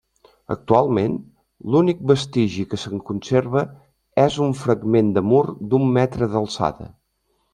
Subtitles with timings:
[0.53, 1.17] Actualment,
[1.73, 3.63] l'únic vestigi que se'n conserva
[4.23, 6.89] és un fragment de mur d'un metre d'alçada.